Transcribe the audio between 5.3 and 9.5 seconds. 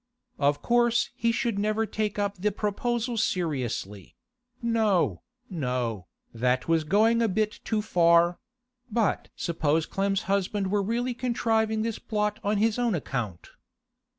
no, that was going a bit too far; but